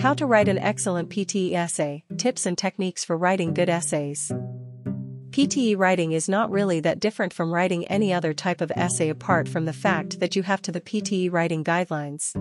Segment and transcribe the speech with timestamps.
[0.00, 4.32] How to write an excellent PTE essay, tips and techniques for writing good essays.
[5.28, 9.46] PTE writing is not really that different from writing any other type of essay apart
[9.46, 12.32] from the fact that you have to the PTE writing guidelines.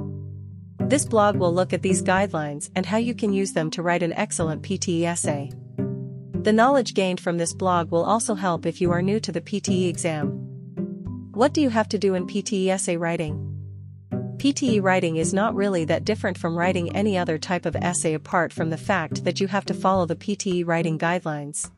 [0.89, 4.04] This blog will look at these guidelines and how you can use them to write
[4.04, 5.51] an excellent PTE essay.
[6.32, 9.41] The knowledge gained from this blog will also help if you are new to the
[9.41, 10.29] PTE exam.
[11.33, 13.48] What do you have to do in PTE essay writing?
[14.39, 18.54] PTE writing is not really that different from writing any other type of essay apart
[18.54, 21.70] from the fact that you have to follow the PTE writing guidelines.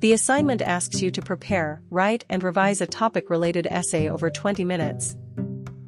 [0.00, 5.18] The assignment asks you to prepare, write and revise a topic-related essay over 20 minutes.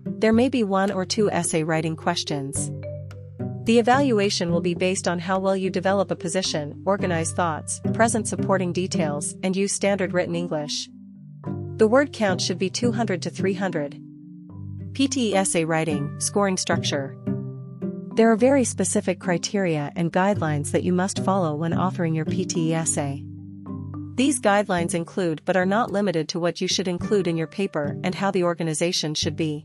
[0.05, 2.70] There may be one or two essay writing questions.
[3.64, 8.28] The evaluation will be based on how well you develop a position, organize thoughts, present
[8.28, 10.91] supporting details, and use standard written English.
[11.77, 14.02] The word count should be 200 to 300.
[14.92, 17.16] PTE essay writing, scoring structure.
[18.14, 22.72] There are very specific criteria and guidelines that you must follow when authoring your PTE
[22.72, 23.22] essay.
[24.17, 27.97] These guidelines include but are not limited to what you should include in your paper
[28.03, 29.64] and how the organization should be.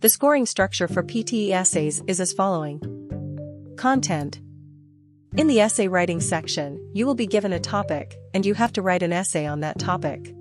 [0.00, 2.80] The scoring structure for PTE essays is as following.
[3.76, 4.40] Content.
[5.36, 8.82] In the essay writing section, you will be given a topic, and you have to
[8.82, 10.34] write an essay on that topic.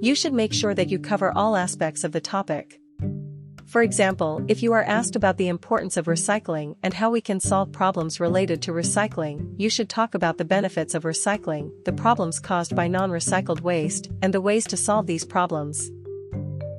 [0.00, 2.79] You should make sure that you cover all aspects of the topic,
[3.70, 7.38] for example, if you are asked about the importance of recycling and how we can
[7.38, 12.40] solve problems related to recycling, you should talk about the benefits of recycling, the problems
[12.40, 15.88] caused by non-recycled waste, and the ways to solve these problems.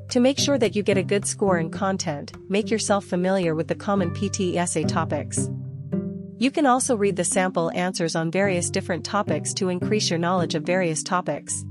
[0.09, 3.69] To make sure that you get a good score in content, make yourself familiar with
[3.69, 5.49] the common PTE essay topics.
[6.39, 10.55] You can also read the sample answers on various different topics to increase your knowledge
[10.55, 11.63] of various topics.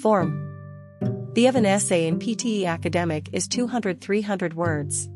[0.00, 0.51] Form
[1.34, 5.08] the of an essay in PTE Academic is 200-300 words.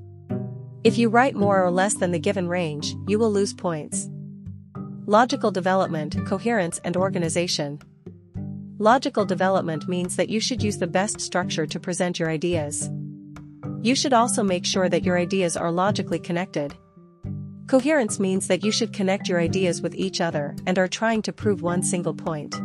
[0.82, 4.08] If you write more or less than the given range, you will lose points.
[5.04, 7.80] Logical development, coherence and organization.
[8.78, 12.90] Logical development means that you should use the best structure to present your ideas.
[13.82, 16.74] You should also make sure that your ideas are logically connected.
[17.66, 21.32] Coherence means that you should connect your ideas with each other and are trying to
[21.32, 22.58] prove one single point.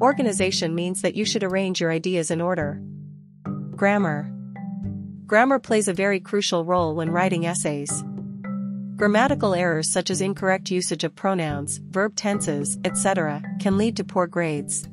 [0.00, 2.82] Organization means that you should arrange your ideas in order.
[3.76, 4.30] Grammar.
[5.26, 8.04] Grammar plays a very crucial role when writing essays.
[8.96, 14.26] Grammatical errors such as incorrect usage of pronouns, verb tenses, etc., can lead to poor
[14.26, 14.88] grades.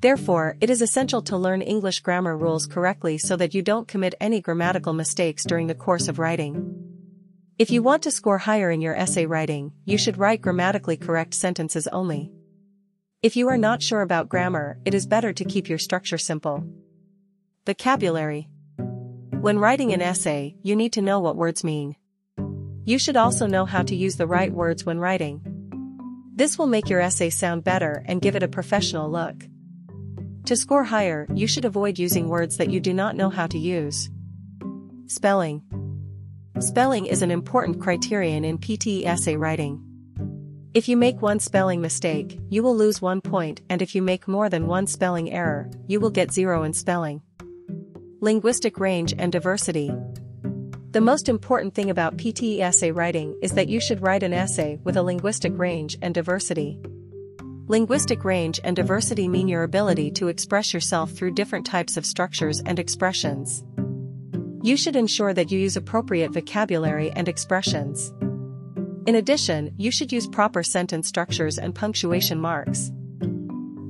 [0.00, 4.14] Therefore, it is essential to learn English grammar rules correctly so that you don't commit
[4.20, 6.74] any grammatical mistakes during the course of writing.
[7.58, 11.32] If you want to score higher in your essay writing, you should write grammatically correct
[11.32, 12.30] sentences only.
[13.26, 16.62] If you are not sure about grammar, it is better to keep your structure simple.
[17.66, 18.48] Vocabulary.
[19.40, 21.96] When writing an essay, you need to know what words mean.
[22.84, 25.40] You should also know how to use the right words when writing.
[26.36, 29.34] This will make your essay sound better and give it a professional look.
[30.44, 33.58] To score higher, you should avoid using words that you do not know how to
[33.58, 34.08] use.
[35.06, 35.62] Spelling.
[36.60, 39.85] Spelling is an important criterion in PTE essay writing.
[40.76, 44.28] If you make one spelling mistake, you will lose one point and if you make
[44.28, 47.22] more than one spelling error, you will get zero in spelling.
[48.20, 49.90] Linguistic range and diversity.
[50.90, 54.78] The most important thing about PTE essay writing is that you should write an essay
[54.84, 56.78] with a linguistic range and diversity.
[57.68, 62.60] Linguistic range and diversity mean your ability to express yourself through different types of structures
[62.66, 63.64] and expressions.
[64.62, 68.12] You should ensure that you use appropriate vocabulary and expressions.
[69.06, 72.90] In addition, you should use proper sentence structures and punctuation marks.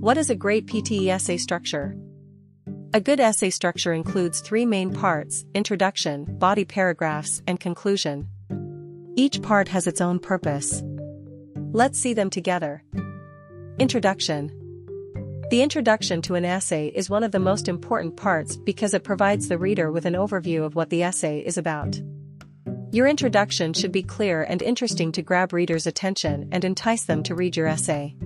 [0.01, 1.97] What is a great PTE essay structure?
[2.93, 8.29] A good essay structure includes three main parts, introduction, body paragraphs, and conclusion.
[9.17, 10.83] Each part has its own purpose.
[11.73, 12.85] Let's see them together.
[13.79, 14.53] Introduction.
[15.51, 19.49] The introduction to an essay is one of the most important parts because it provides
[19.49, 21.99] the reader with an overview of what the essay is about.
[22.97, 27.35] Your introduction should be clear and interesting to grab readers' attention and entice them to
[27.35, 28.17] read your essay.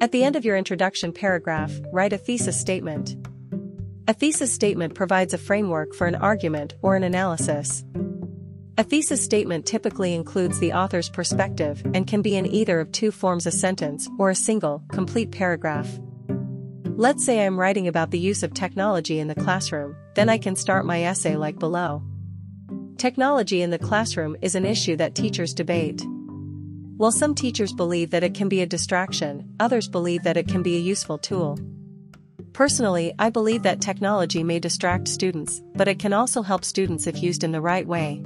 [0.00, 3.16] At the end of your introduction paragraph, write a thesis statement.
[4.06, 7.82] A thesis statement provides a framework for an argument or an analysis.
[8.78, 13.10] A thesis statement typically includes the author's perspective and can be in either of two
[13.10, 15.90] forms a sentence or a single, complete paragraph.
[16.94, 20.54] Let's say I'm writing about the use of technology in the classroom, then I can
[20.54, 22.04] start my essay like below.
[23.02, 26.06] Technology in the classroom is an issue that teachers debate.
[26.98, 30.62] While some teachers believe that it can be a distraction, others believe that it can
[30.62, 31.58] be a useful tool.
[32.52, 37.20] Personally, I believe that technology may distract students, but it can also help students if
[37.20, 38.22] used in the right way.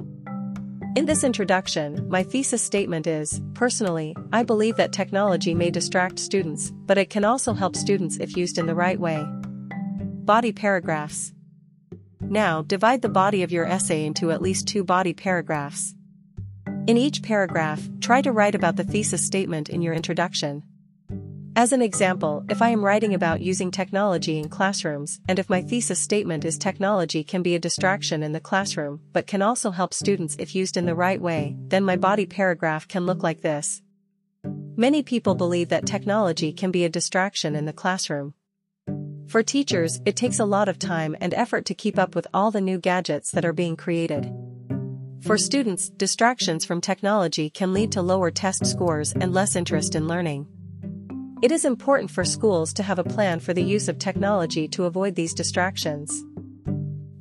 [0.95, 6.71] In this introduction, my thesis statement is, personally, I believe that technology may distract students,
[6.85, 9.25] but it can also help students if used in the right way.
[10.23, 11.33] Body paragraphs.
[12.21, 15.93] Now, divide the body of your essay into at least two body paragraphs.
[16.87, 20.63] In each paragraph, try to write about the thesis statement in your introduction.
[21.55, 25.61] As an example, if I am writing about using technology in classrooms, and if my
[25.61, 29.91] thesis statement is technology can be a distraction in the classroom, but can also help
[29.93, 33.81] students if used in the right way, then my body paragraph can look like this.
[34.75, 38.35] Many people believe that technology can be a distraction in the classroom.
[39.27, 42.49] For teachers, it takes a lot of time and effort to keep up with all
[42.49, 44.31] the new gadgets that are being created.
[45.19, 50.07] For students, distractions from technology can lead to lower test scores and less interest in
[50.07, 50.47] learning.
[51.43, 54.85] It is important for schools to have a plan for the use of technology to
[54.85, 56.23] avoid these distractions.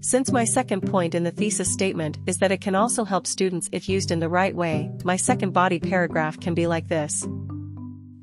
[0.01, 3.69] Since my second point in the thesis statement is that it can also help students
[3.73, 7.27] if used in the right way, my second body paragraph can be like this.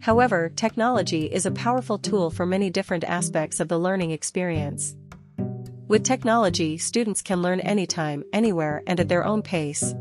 [0.04, 4.98] However, technology is a powerful tool for many different aspects of the learning experience.
[5.88, 9.96] With technology, students can learn anytime, anywhere, and at their own pace.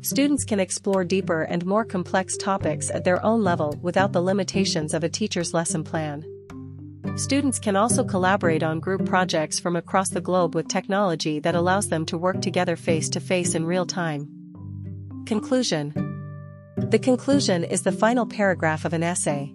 [0.00, 4.94] Students can explore deeper and more complex topics at their own level without the limitations
[4.94, 6.24] of a teacher's lesson plan.
[7.16, 11.90] Students can also collaborate on group projects from across the globe with technology that allows
[11.90, 14.30] them to work together face to face in real time.
[15.26, 16.09] Conclusion
[16.88, 19.54] The conclusion is the final paragraph of an essay.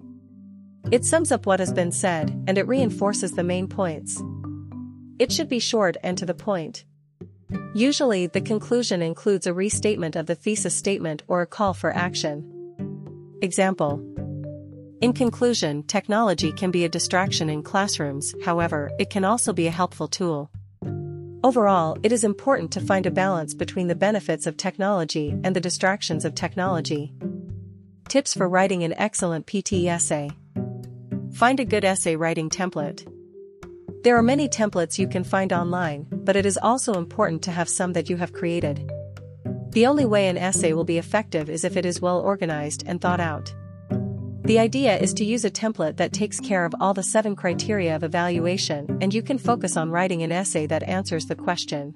[0.92, 4.22] It sums up what has been said and it reinforces the main points.
[5.18, 6.86] It should be short and to the point.
[7.74, 12.52] Usually, the conclusion includes a restatement of the thesis statement or a call for action.
[13.42, 14.00] Example
[15.02, 19.72] In conclusion, technology can be a distraction in classrooms, however, it can also be a
[19.72, 20.52] helpful tool.
[21.46, 25.62] Overall, it is important to find a balance between the benefits of technology and the
[25.62, 27.14] distractions of technology.
[28.10, 30.32] Tips for writing an excellent PTE essay.
[31.36, 33.06] Find a good essay writing template.
[34.04, 37.70] There are many templates you can find online, but it is also important to have
[37.70, 38.92] some that you have created.
[39.70, 43.00] The only way an essay will be effective is if it is well organized and
[43.00, 43.54] thought out.
[44.46, 47.96] The idea is to use a template that takes care of all the seven criteria
[47.96, 51.96] of evaluation and you can focus on writing an essay that answers the question.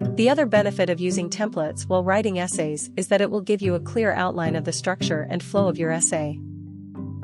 [0.00, 3.74] The other benefit of using templates while writing essays is that it will give you
[3.74, 6.38] a clear outline of the structure and flow of your essay.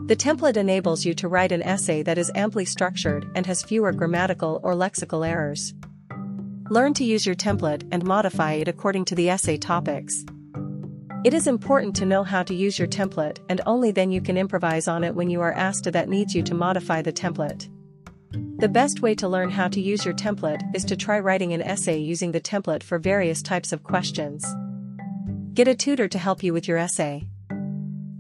[0.09, 3.93] The template enables you to write an essay that is amply structured and has fewer
[3.93, 5.73] grammatical or lexical errors.
[6.69, 10.23] Learn to use your template and modify it according to the essay topics.
[11.25, 14.37] It is important to know how to use your template and only then you can
[14.37, 17.71] improvise on it when you are asked that needs you to modify the template.
[18.59, 21.63] The best way to learn how to use your template is to try writing an
[21.63, 24.45] essay using the template for various types of questions.
[25.55, 27.27] Get a tutor to help you with your essay.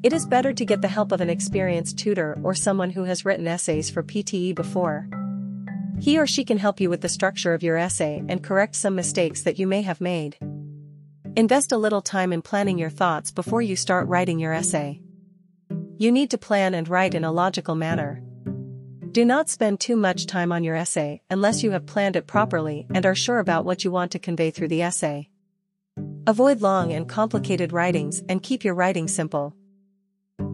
[0.03, 3.27] It is better to get the help of an experienced tutor or someone who has
[3.27, 5.11] written essays for PTE before.
[6.01, 8.95] He or she can help you with the structure of your essay and correct some
[8.95, 10.39] mistakes that you may have made.
[11.37, 15.01] Invest a little time in planning your thoughts before you start writing your essay.
[15.99, 18.23] You need to plan and write in a logical manner.
[19.11, 22.87] Do not spend too much time on your essay unless you have planned it properly
[22.95, 25.29] and are sure about what you want to convey through the essay.
[26.29, 29.57] Avoid long and complicated writings and keep your writing simple.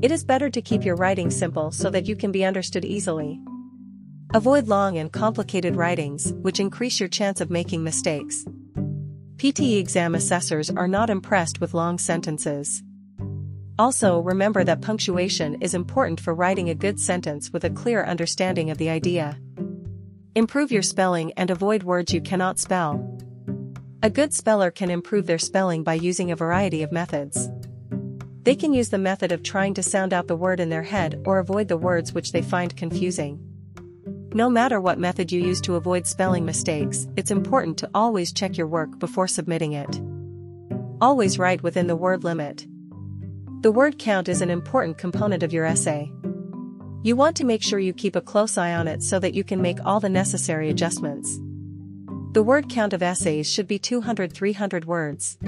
[0.00, 3.38] It is better to keep your writing simple so that you can be understood easily.
[4.32, 8.46] Avoid long and complicated writings, which increase your chance of making mistakes.
[9.40, 12.82] PTE exam assessors are not impressed with long sentences.
[13.78, 18.68] Also remember that punctuation is important for writing a good sentence with a clear understanding
[18.68, 19.38] of the idea.
[20.34, 23.18] Improve your spelling and avoid words you cannot spell.
[24.02, 27.48] A good speller can improve their spelling by using a variety of methods.
[28.42, 31.18] They can use the method of trying to sound out the word in their head
[31.24, 33.49] or avoid the words which they find confusing.
[34.32, 38.56] No matter what method you use to avoid spelling mistakes, it's important to always check
[38.56, 40.00] your work before submitting it.
[41.00, 42.64] Always write within the word limit.
[43.62, 46.12] The word count is an important component of your essay.
[47.02, 49.42] You want to make sure you keep a close eye on it so that you
[49.42, 51.40] can make all the necessary adjustments.
[52.32, 55.38] The word count of essays should be 200-300 words.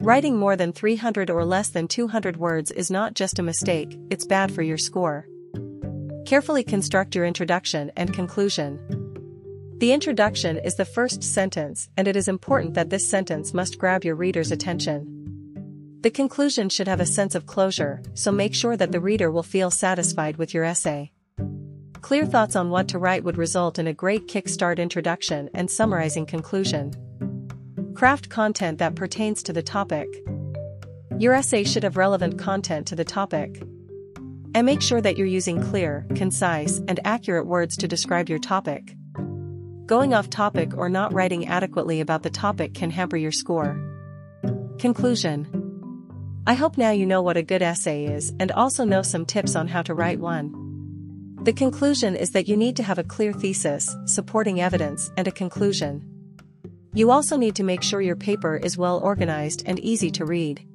[0.00, 4.26] Writing more than 300 or less than 200 words is not just a mistake, it's
[4.26, 5.26] bad for your score.
[6.26, 8.80] Carefully construct your introduction and conclusion.
[9.78, 14.04] The introduction is the first sentence and it is important that this sentence must grab
[14.04, 15.10] your reader's attention.
[16.00, 19.42] The conclusion should have a sense of closure, so make sure that the reader will
[19.42, 21.12] feel satisfied with your essay.
[22.00, 26.24] Clear thoughts on what to write would result in a great kickstart introduction and summarizing
[26.24, 26.94] conclusion.
[27.94, 30.08] Craft content that pertains to the topic.
[31.18, 33.62] Your essay should have relevant content to the topic.
[34.54, 38.94] And make sure that you're using clear, concise, and accurate words to describe your topic.
[39.86, 43.78] Going off topic or not writing adequately about the topic can hamper your score.
[44.78, 45.60] Conclusion
[46.46, 49.56] I hope now you know what a good essay is and also know some tips
[49.56, 50.52] on how to write one.
[51.42, 55.32] The conclusion is that you need to have a clear thesis, supporting evidence, and a
[55.32, 56.02] conclusion.
[56.94, 60.66] You also need to make sure your paper is well organized and easy to read.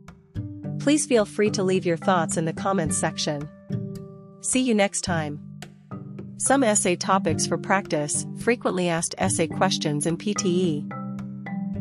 [0.80, 3.48] Please feel free to leave your thoughts in the comments section.
[4.42, 5.40] See you next time.
[6.38, 10.88] Some essay topics for practice, frequently asked essay questions in PTE.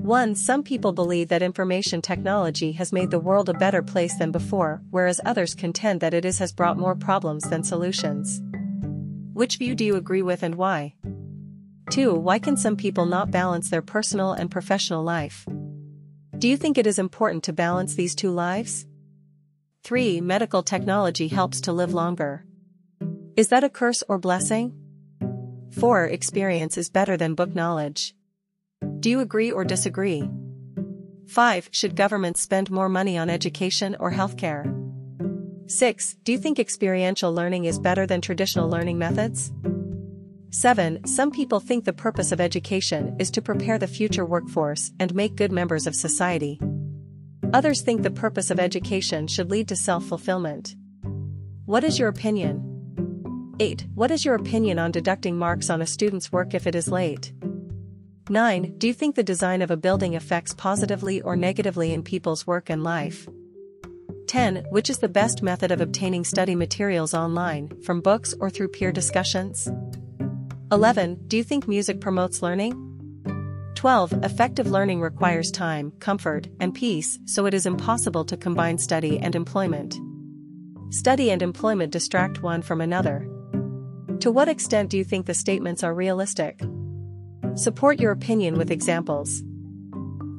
[0.03, 0.35] 1.
[0.35, 4.83] Some people believe that information technology has made the world a better place than before,
[4.91, 8.43] whereas others contend that it is has brought more problems than solutions.
[9.35, 10.95] Which view do you agree with and why?
[11.91, 12.15] 2.
[12.15, 15.47] Why can some people not balance their personal and professional life?
[16.39, 18.85] Do you think it is important to balance these two lives?
[19.85, 20.21] 3.
[20.21, 22.45] Medical technology helps to live longer.
[23.39, 24.73] Is that a curse or blessing?
[25.71, 26.07] 4.
[26.07, 28.13] Experience is better than book knowledge.
[28.99, 30.29] Do you agree or disagree?
[31.29, 31.69] 5.
[31.71, 34.67] Should governments spend more money on education or healthcare?
[35.71, 36.15] 6.
[36.25, 39.53] Do you think experiential learning is better than traditional learning methods?
[40.51, 41.07] 7.
[41.07, 45.37] Some people think the purpose of education is to prepare the future workforce and make
[45.37, 46.59] good members of society.
[47.53, 50.75] Others think the purpose of education should lead to self-fulfillment.
[51.67, 52.68] What is your opinion?
[53.61, 53.87] 8.
[53.95, 57.33] What is your opinion on deducting marks on a student's work if it is late?
[58.31, 58.75] 9.
[58.79, 62.71] Do you think the design of a building affects positively or negatively in people's work
[62.71, 63.29] and life?
[64.29, 64.67] 10.
[64.71, 68.93] Which is the best method of obtaining study materials online, from books or through peer
[68.93, 69.69] discussions?
[70.71, 71.19] 11.
[71.27, 72.85] Do you think music promotes learning?
[73.75, 74.13] 12.
[74.25, 79.35] Effective learning requires time, comfort, and peace, so it is impossible to combine study and
[79.35, 79.99] employment.
[80.91, 83.27] Study and employment distract one from another.
[84.21, 86.61] To what extent do you think the statements are realistic?
[87.55, 89.45] Support your opinion with examples.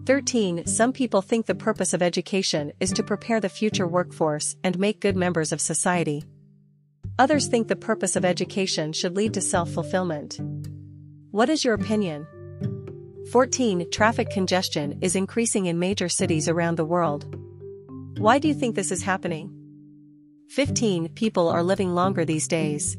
[0.05, 0.65] 13.
[0.65, 5.00] Some people think the purpose of education is to prepare the future workforce and make
[5.00, 6.25] good members of society.
[7.19, 10.41] Others think the purpose of education should lead to self-fulfillment.
[11.31, 12.27] What is your opinion?
[13.31, 13.89] 14.
[13.91, 17.33] Traffic congestion is increasing in major cities around the world.
[18.17, 19.53] Why do you think this is happening?
[20.50, 21.09] 15.
[21.09, 22.98] People are living longer these days.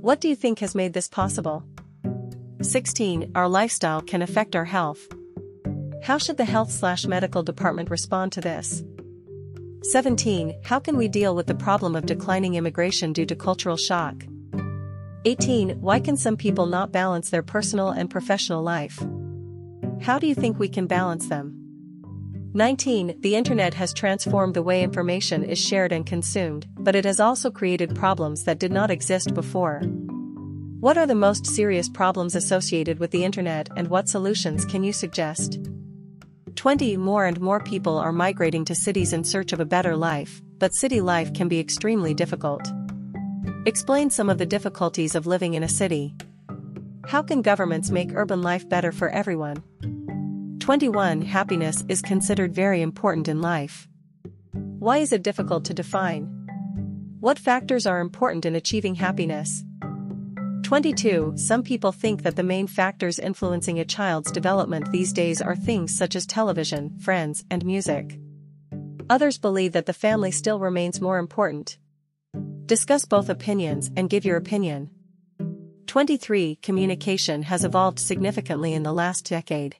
[0.00, 1.62] What do you think has made this possible?
[2.62, 3.32] 16.
[3.34, 5.06] Our lifestyle can affect our health.
[6.02, 8.82] How should the health slash medical department respond to this?
[9.82, 10.58] 17.
[10.64, 14.24] How can we deal with the problem of declining immigration due to cultural shock?
[15.26, 15.82] 18.
[15.82, 18.98] Why can some people not balance their personal and professional life?
[20.00, 21.59] How do you think we can balance them?
[22.52, 23.14] 19.
[23.20, 27.48] The internet has transformed the way information is shared and consumed, but it has also
[27.48, 29.82] created problems that did not exist before.
[30.80, 34.92] What are the most serious problems associated with the internet and what solutions can you
[34.92, 35.60] suggest?
[36.56, 40.42] 20 More and more people are migrating to cities in search of a better life,
[40.58, 42.68] but city life can be extremely difficult.
[43.64, 46.16] Explain some of the difficulties of living in a city.
[47.06, 49.62] How can governments make urban life better for everyone?
[50.60, 53.88] 21 Happiness is considered very important in life.
[54.52, 56.26] Why is it difficult to define?
[57.18, 59.64] What factors are important in achieving happiness?
[60.62, 61.32] 22.
[61.36, 65.96] Some people think that the main factors influencing a child's development these days are things
[65.96, 68.18] such as television, friends, and music.
[69.08, 71.78] Others believe that the family still remains more important.
[72.66, 74.90] Discuss both opinions and give your opinion.
[75.86, 76.56] 23.
[76.56, 79.76] Communication has evolved significantly in the last decade.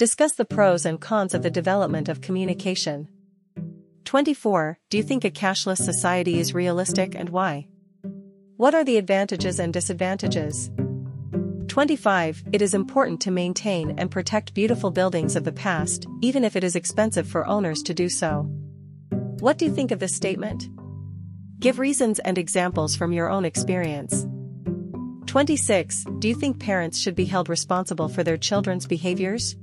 [0.00, 3.06] Discuss the pros and cons of the development of communication.
[4.06, 4.78] 24.
[4.88, 7.68] Do you think a cashless society is realistic and why?
[8.56, 10.70] What are the advantages and disadvantages?
[11.68, 12.44] 25.
[12.50, 16.64] It is important to maintain and protect beautiful buildings of the past, even if it
[16.64, 18.44] is expensive for owners to do so.
[19.40, 20.70] What do you think of this statement?
[21.58, 24.26] Give reasons and examples from your own experience.
[25.26, 26.06] 26.
[26.20, 29.56] Do you think parents should be held responsible for their children's behaviors?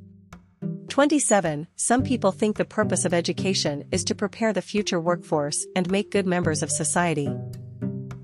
[0.98, 1.68] 27.
[1.76, 6.10] Some people think the purpose of education is to prepare the future workforce and make
[6.10, 7.30] good members of society.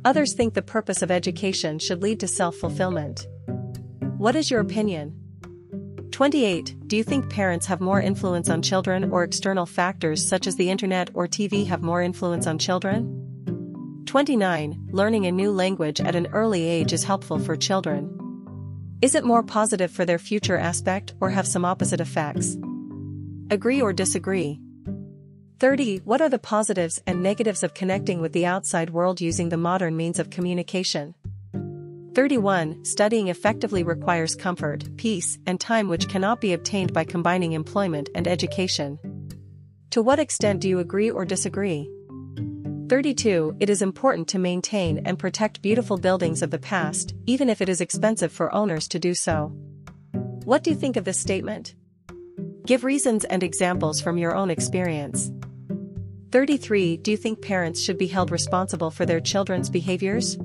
[0.05, 3.27] Others think the purpose of education should lead to self-fulfillment.
[4.17, 5.15] What is your opinion?
[6.09, 6.87] 28.
[6.87, 10.71] Do you think parents have more influence on children or external factors such as the
[10.71, 14.03] internet or TV have more influence on children?
[14.07, 14.89] 29.
[14.91, 18.22] Learning a new language at an early age is helpful for children.
[19.03, 22.55] Is it more positive for their future aspect or have some opposite effects?
[23.51, 24.61] Agree or disagree?
[25.59, 25.97] 30.
[26.05, 29.97] What are the positives and negatives of connecting with the outside world using the modern
[29.97, 31.15] means of communication?
[32.15, 32.85] 31.
[32.85, 38.25] Studying effectively requires comfort, peace, and time which cannot be obtained by combining employment and
[38.25, 38.97] education.
[39.89, 41.91] To what extent do you agree or disagree?
[42.93, 43.55] 32.
[43.59, 47.67] It is important to maintain and protect beautiful buildings of the past, even if it
[47.67, 49.51] is expensive for owners to do so.
[50.45, 51.73] What do you think of this statement?
[52.67, 55.31] Give reasons and examples from your own experience.
[56.31, 56.97] 33.
[56.97, 60.37] Do you think parents should be held responsible for their children's behaviors?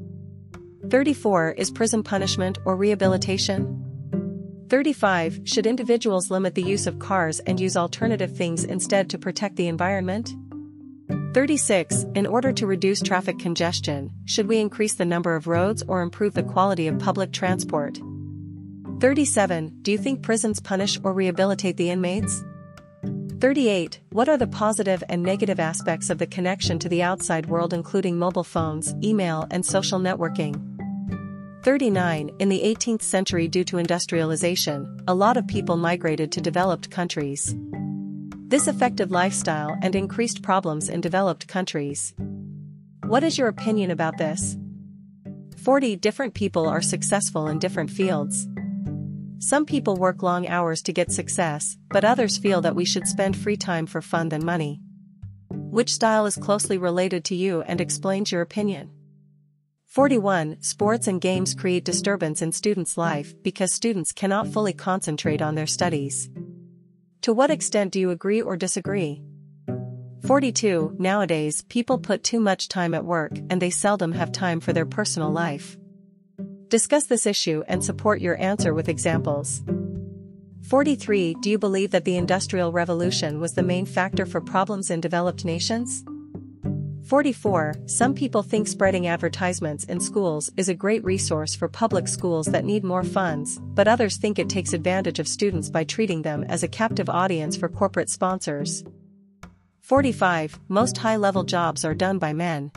[0.89, 1.51] 34.
[1.51, 4.65] Is prison punishment or rehabilitation?
[4.71, 5.41] 35.
[5.45, 9.69] Should individuals limit the use of cars and use alternative things instead to protect the
[9.69, 10.33] environment?
[11.39, 12.05] 36.
[12.17, 16.35] In order to reduce traffic congestion, should we increase the number of roads or improve
[16.35, 18.01] the quality of public transport?
[18.99, 19.73] 37.
[19.83, 22.43] Do you think prisons punish or rehabilitate the inmates?
[23.39, 24.01] 38.
[24.11, 28.19] What are the positive and negative aspects of the connection to the outside world including
[28.19, 30.61] mobile phones, email and social networking?
[31.63, 32.33] 39.
[32.41, 37.55] In the 18th century due to industrialization, a lot of people migrated to developed countries.
[38.49, 42.15] This affected lifestyle and increased problems in developed countries.
[43.05, 44.57] What is your opinion about this?
[45.59, 48.49] 40 different people are successful in different fields.
[49.39, 53.37] Some people work long hours to get success, but others feel that we should spend
[53.37, 54.81] free time for fun than money.
[55.51, 58.91] Which style is closely related to you and explains your opinion?
[59.85, 60.63] 41.
[60.63, 65.67] Sports and games create disturbance in students' life because students cannot fully concentrate on their
[65.67, 66.31] studies.
[67.23, 69.23] To what extent do you agree or disagree?
[70.27, 70.97] 42.
[70.99, 74.87] Nowadays, people put too much time at work and they seldom have time for their
[74.87, 75.77] personal life.
[76.69, 79.63] Discuss this issue and support your answer with examples.
[80.69, 81.35] 43.
[81.41, 85.45] Do you believe that the Industrial Revolution was the main factor for problems in developed
[85.45, 86.05] nations?
[87.09, 87.75] 44.
[87.87, 92.67] Some people think spreading advertisements in schools is a great resource for public schools that
[92.67, 96.63] need more funds, but others think it takes advantage of students by treating them as
[96.63, 98.85] a captive audience for corporate sponsors.
[99.81, 100.61] 45.
[100.69, 102.71] Most high level jobs are done by men.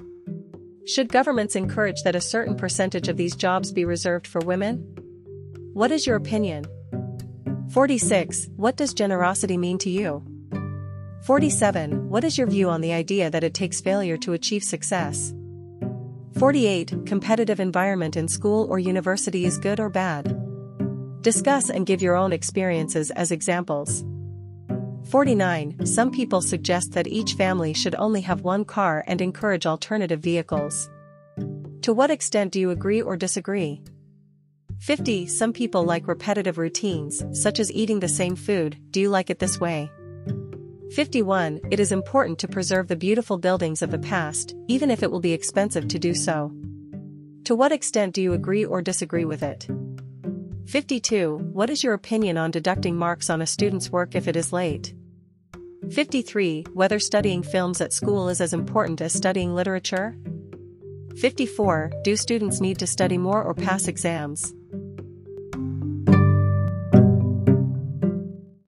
[0.88, 4.78] Should governments encourage that a certain percentage of these jobs be reserved for women?
[5.74, 6.64] What is your opinion?
[7.70, 8.48] 46.
[8.56, 10.24] What does generosity mean to you?
[11.24, 12.10] 47.
[12.10, 15.36] What is your view on the idea that it takes failure to achieve success?
[16.40, 17.06] 48.
[17.06, 20.36] Competitive environment in school or university is good or bad?
[21.22, 24.04] Discuss and give your own experiences as examples.
[25.12, 25.86] 49.
[25.86, 30.90] Some people suggest that each family should only have one car and encourage alternative vehicles.
[31.84, 33.84] To what extent do you agree or disagree?
[34.80, 35.28] 50.
[35.28, 39.38] Some people like repetitive routines, such as eating the same food, do you like it
[39.38, 39.92] this way?
[40.96, 41.62] 51.
[41.72, 45.22] It is important to preserve the beautiful buildings of the past, even if it will
[45.22, 46.52] be expensive to do so.
[47.46, 49.68] To what extent do you agree or disagree with it?
[50.66, 51.38] 52.
[51.54, 54.94] What is your opinion on deducting marks on a student's work if it is late?
[55.92, 56.66] 53.
[56.74, 60.18] Whether studying films at school is as important as studying literature?
[61.18, 61.92] 54.
[62.04, 64.54] Do students need to study more or pass exams?